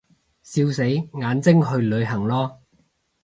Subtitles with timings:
[0.41, 2.57] 笑死，眼睛去旅行囉